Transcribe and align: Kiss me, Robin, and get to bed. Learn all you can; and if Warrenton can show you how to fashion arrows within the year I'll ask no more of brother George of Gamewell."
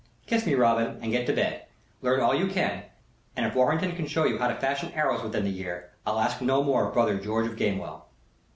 Kiss 0.25 0.47
me, 0.47 0.55
Robin, 0.55 0.97
and 0.99 1.11
get 1.11 1.27
to 1.27 1.33
bed. 1.35 1.67
Learn 2.01 2.21
all 2.21 2.33
you 2.33 2.47
can; 2.47 2.85
and 3.35 3.45
if 3.45 3.53
Warrenton 3.53 3.95
can 3.95 4.07
show 4.07 4.23
you 4.25 4.39
how 4.39 4.47
to 4.47 4.55
fashion 4.55 4.91
arrows 4.95 5.21
within 5.21 5.43
the 5.43 5.51
year 5.51 5.91
I'll 6.07 6.19
ask 6.19 6.41
no 6.41 6.63
more 6.63 6.87
of 6.87 6.93
brother 6.95 7.19
George 7.19 7.45
of 7.45 7.55
Gamewell." 7.55 8.05